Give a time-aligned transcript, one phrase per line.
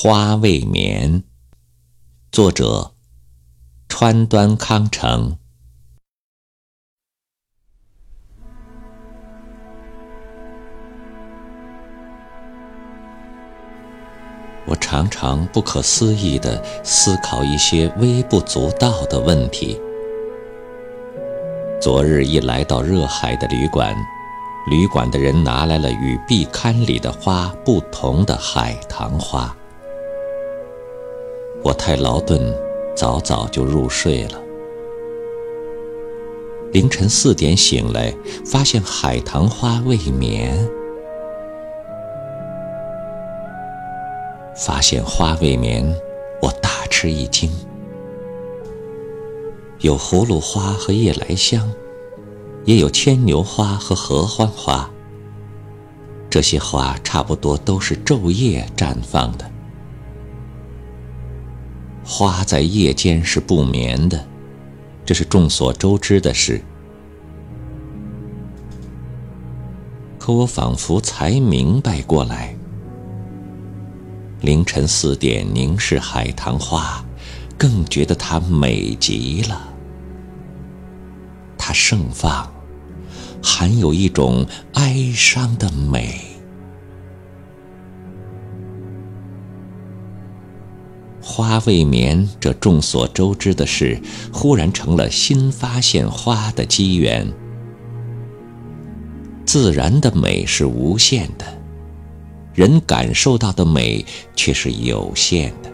[0.00, 1.24] 花未眠，
[2.30, 2.92] 作者
[3.88, 5.36] 川端康成。
[14.66, 19.80] 我常常不可思议地思考一些微不足道的问题。
[21.82, 23.92] 昨日一来到热海的旅馆。
[24.70, 29.52] 旅馆的人拿来了与壁龛里的花不同的海棠花。
[31.62, 32.40] 我太劳顿，
[32.94, 34.40] 早早就入睡了。
[36.72, 40.56] 凌晨四点醒来，发现海棠花未眠。
[44.56, 45.84] 发现花未眠，
[46.42, 47.50] 我大吃一惊。
[49.80, 51.70] 有葫芦花和夜来香。
[52.64, 54.90] 也有牵牛花和合欢花，
[56.28, 59.50] 这些花差不多都是昼夜绽放的。
[62.10, 64.26] 花在夜间是不眠的，
[65.04, 66.58] 这是众所周知的事。
[70.18, 72.56] 可我仿佛才明白过来：
[74.40, 77.04] 凌晨四点凝视海棠花，
[77.58, 79.68] 更觉得它美极了。
[81.58, 82.50] 它盛放。
[83.40, 86.37] 含有一种哀伤的美。
[91.38, 93.96] 花未眠，这众所周知的事，
[94.32, 97.32] 忽然成了新发现花的机缘。
[99.46, 101.46] 自然的美是无限的，
[102.54, 105.70] 人感受到的美却是有限的。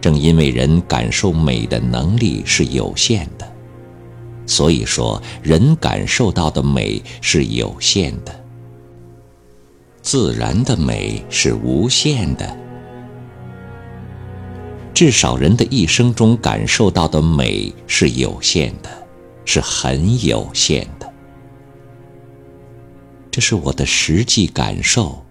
[0.00, 3.52] 正因为人感受美的能力是有限的。
[4.46, 8.32] 所以说，人感受到的美是有限的，
[10.00, 12.63] 自然的美是无限的。
[14.94, 18.88] 至少人的一生中感受到的美是有限的，
[19.44, 21.12] 是很有限的。
[23.30, 25.22] 这是我的实际感受，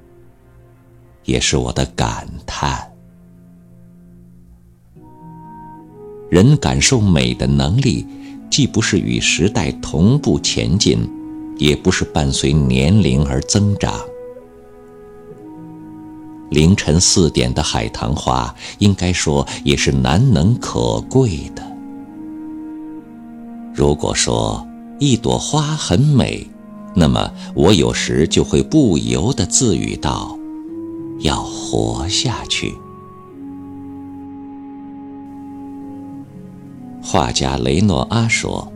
[1.23, 2.91] 也是我的感叹。
[6.29, 8.05] 人感受美的能力。
[8.49, 11.09] 既不是与时代同步前进，
[11.57, 13.99] 也不是伴随年龄而增长。
[16.53, 21.63] 凌晨四点的海棠花，应该说也是难能可贵的。
[23.73, 24.63] 如果说
[24.99, 26.47] 一朵花很美，
[26.93, 30.37] 那么我有时就会不由得自语道
[31.21, 32.71] ：“要活下去。”
[37.01, 38.71] 画家雷诺阿说：“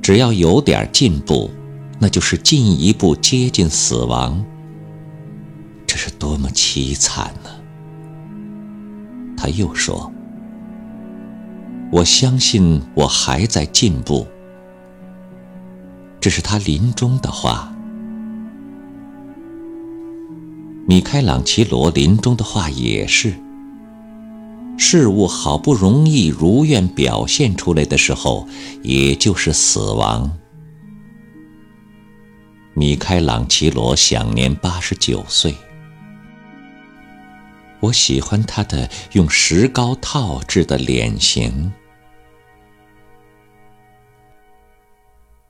[0.00, 1.50] 只要有点进步，
[1.98, 4.42] 那就是进一步接近死亡。
[6.20, 7.50] 多么凄惨呢！”
[9.36, 10.12] 他又说
[11.90, 14.24] ：“我相信我还在进步。”
[16.20, 17.74] 这是他临终的话。
[20.86, 23.34] 米开朗琪罗临终的话也是。
[24.76, 28.46] 事物好不容易如愿表现出来的时候，
[28.82, 30.30] 也就是死亡。
[32.74, 35.54] 米开朗琪罗享年八十九岁。
[37.80, 41.72] 我喜欢他的用石膏套制的脸型。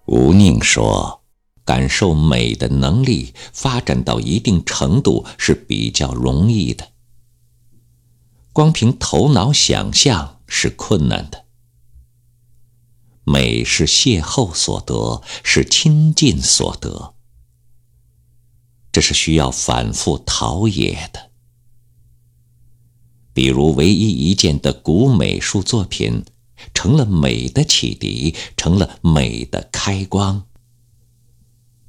[0.06, 1.22] 吴宁说
[1.64, 6.88] ：“感受美的能力发展到一定程度是比较容易的。”
[8.52, 11.44] 光凭头脑想象是困难的。
[13.22, 17.14] 美是邂逅所得，是亲近所得，
[18.90, 21.29] 这是需要反复陶冶的。
[23.40, 26.26] 比如，唯一一件的古美术作品，
[26.74, 30.44] 成了美的启迪，成了美的开光。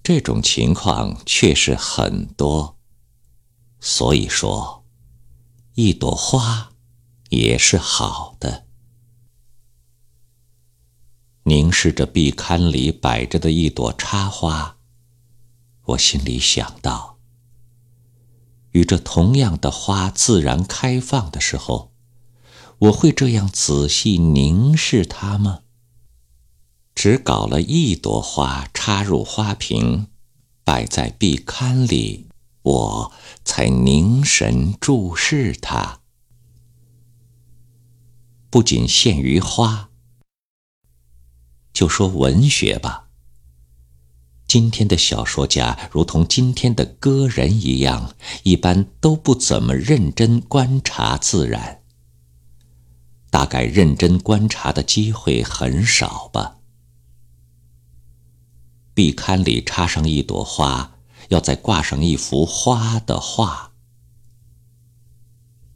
[0.02, 2.78] 这种情况确实很多，
[3.82, 4.86] 所以说。
[5.74, 6.72] 一朵花，
[7.32, 8.66] 也是好的。
[11.44, 14.78] 凝视着壁龛里摆着的一朵插花，
[15.84, 17.18] 我心里想到：
[18.72, 21.92] 与这同样的花自然开放的时候，
[22.80, 25.62] 我会这样仔细凝视它吗？
[26.94, 30.08] 只搞了一朵花插入花瓶，
[30.64, 32.28] 摆在壁龛里。
[32.64, 33.12] 我
[33.44, 36.02] 才凝神注视它，
[38.52, 39.90] 不仅限于花，
[41.74, 43.08] 就说文学吧。
[44.52, 48.14] 今天的小说家如同今天的歌人一样，
[48.44, 51.84] 一般都不怎么认真观察自然。
[53.30, 56.58] 大概认真观察的机会很少吧。
[58.94, 60.98] 壁龛里插上一朵花，
[61.30, 63.72] 要再挂上一幅花的画。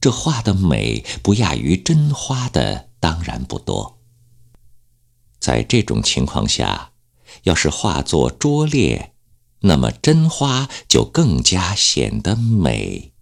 [0.01, 4.01] 这画的美不亚于真花的，当然不多。
[5.39, 6.92] 在这种情况下，
[7.43, 9.13] 要是画作拙劣，
[9.61, 13.13] 那么真花就更加显得美。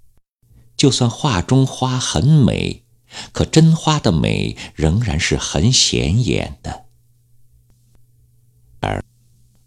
[0.75, 2.83] 就算画中花很美，
[3.31, 6.85] 可真花的美仍然是很显眼的。
[8.81, 9.03] 而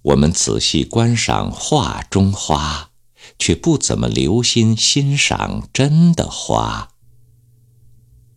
[0.03, 2.91] 我们仔细观赏画中花，
[3.39, 6.91] 却不怎么留心欣赏真的花。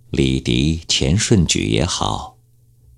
[0.09, 2.38] 李迪、钱顺举也好。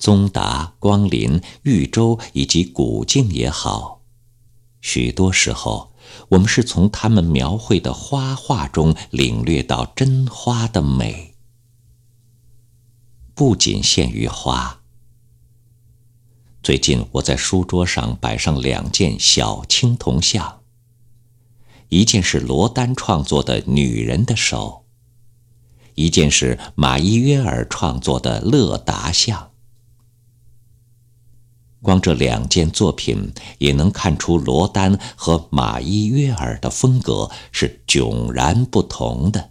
[0.02, 4.02] 宗达、光林、豫州以及古镜也好，
[4.82, 5.94] 许多时候，
[6.30, 11.36] 我们是从他们描绘的花画中领略到真花的美。
[13.36, 14.82] 不仅限于花。
[16.64, 20.62] 最近我在书桌上摆上两件小青铜像，
[21.90, 24.84] 一件是罗丹创作的女人的手，
[25.94, 29.51] 一件是马伊约尔创作的乐达像。
[31.82, 39.50] 光这两件作品也能看出罗丹和马伊约尔的风格是迥然不同的。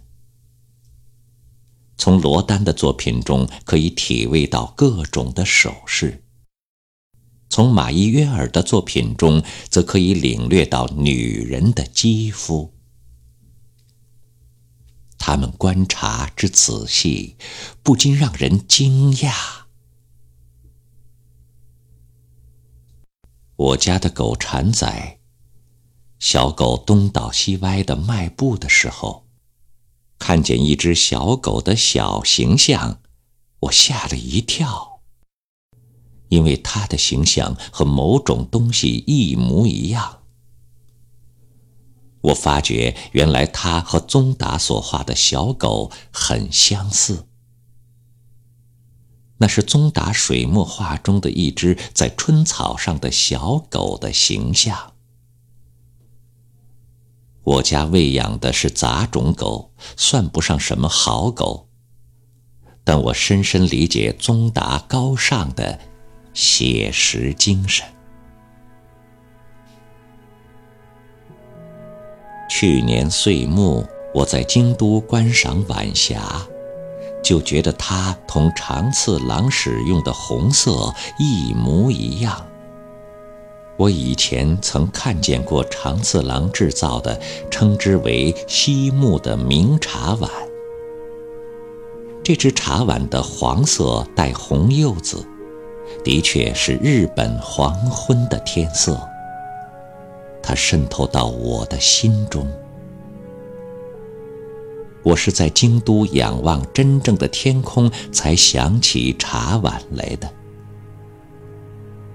[1.97, 6.23] 从罗丹的作品中可以体味到各种的手势，
[7.49, 12.73] 从马伊约尔的作品中则可以领略到女人的肌肤。
[15.19, 17.35] 他们观察之仔细，
[17.83, 19.60] 不禁让人惊讶。
[23.61, 25.19] 我家的狗馋仔，
[26.17, 29.27] 小狗东倒西歪的迈步的时候，
[30.17, 33.01] 看见一只小狗的小形象，
[33.59, 35.01] 我吓了一跳，
[36.29, 40.23] 因为它的形象和某种东西一模一样。
[42.21, 47.27] 我发觉，原来它和宗达所画的小狗很相似。
[49.41, 54.93] 那是宗达水墨画中的一只在春草上的小狗的形象。
[57.43, 61.67] 我家喂养的是杂种狗，算不上什么好狗，
[62.83, 65.79] 但我深深理解宗达高尚的
[66.35, 67.83] 写实精神。
[72.47, 73.83] 去年岁末，
[74.13, 76.47] 我在京都观赏晚霞。
[77.21, 82.45] 就觉得它同长次郎使用的红色一模一样。
[83.77, 87.19] 我以前曾看见过长次郎制造的
[87.49, 90.29] 称之为“西木”的明茶碗。
[92.23, 95.25] 这只茶碗的黄色带红柚子，
[96.03, 98.99] 的确是日本黄昏的天色。
[100.43, 102.47] 它渗透到我的心中。
[105.03, 110.31] 我是在京都仰望真正的天空，才想起茶碗来的。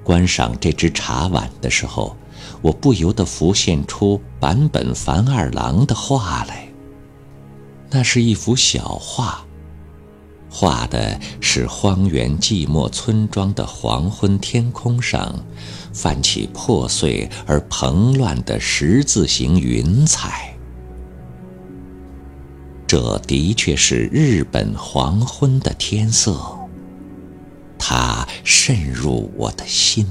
[0.04, 2.16] 观赏这只茶碗的时候，
[2.62, 6.68] 我不由得浮现出坂本繁二郎的画来。
[7.90, 9.44] 那是一幅小画，
[10.48, 15.34] 画的是荒原寂寞村庄的黄昏天空上，
[15.92, 20.55] 泛起破碎而蓬乱的十字形云彩。
[22.98, 26.34] 这的确是日本黄昏的天色，
[27.78, 30.06] 它渗入我的心。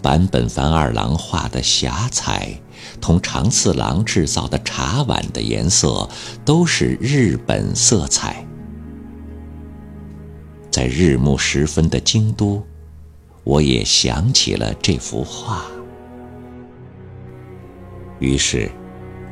[0.00, 2.60] 坂本繁二郎画的霞彩，
[3.00, 6.08] 同长次郎制造的茶碗的颜色，
[6.44, 8.46] 都是日本色彩。
[10.70, 12.64] 在日暮时分的京都，
[13.42, 15.64] 我也想起了这幅画，
[18.20, 18.70] 于是。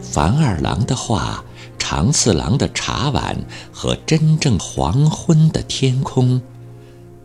[0.01, 1.45] 樊二郎的画，
[1.79, 3.37] 长次郎的茶碗
[3.73, 6.41] 和真正黄昏的天空，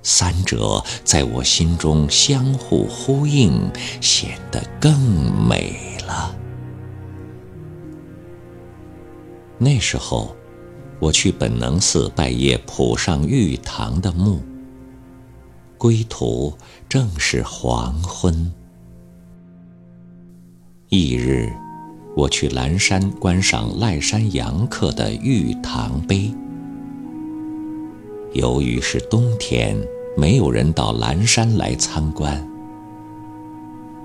[0.02, 5.00] 三者在我心中相互呼应，显得更
[5.48, 6.36] 美了。
[9.58, 10.36] 那时候，
[11.00, 14.42] 我去本能寺拜谒浦上玉堂的墓，
[15.78, 16.58] 归途
[16.90, 18.52] 正是黄昏。
[20.90, 21.63] 翌日。
[22.16, 26.32] 我去蓝山观赏赖山杨客的玉堂碑。
[28.34, 29.76] 由于是冬天，
[30.16, 32.48] 没有人到蓝山来参观，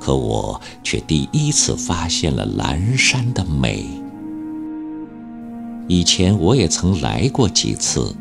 [0.01, 3.85] 可我却第一次发现了蓝山的美。
[5.87, 8.15] 以前我也曾来过几次，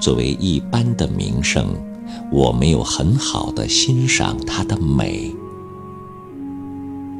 [0.00, 1.74] 作为一般的名胜，
[2.30, 5.34] 我没有很好的欣赏它的美。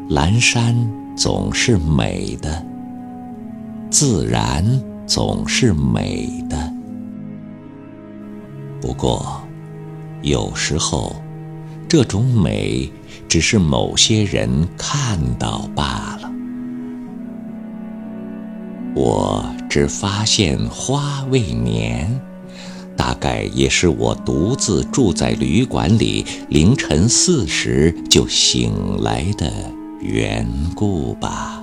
[0.09, 0.75] 蓝山
[1.15, 2.65] 总是美的，
[3.91, 4.65] 自然
[5.07, 6.73] 总是美的。
[8.81, 9.41] 不过，
[10.23, 11.15] 有时候，
[11.89, 12.91] 这种美
[13.29, 16.33] 只是某些人看到罢了。
[18.95, 22.21] 我只发现花未眠，
[22.97, 29.51] 大概也是我独自住在旅馆里，凌晨四时就醒来的
[30.03, 30.45] 缘
[30.75, 31.62] 故吧。